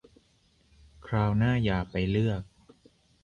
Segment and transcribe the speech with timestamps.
[1.07, 2.41] คราวหน้าอย่าไปเลือก